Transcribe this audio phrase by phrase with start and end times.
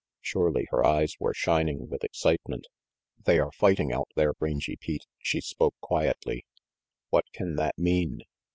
[0.19, 2.65] Surely her eyes were shining with excitement.
[3.25, 6.43] "They are fighting out there, Rangy Pete," she spoke quietly.
[7.11, 8.23] "What can that mean?"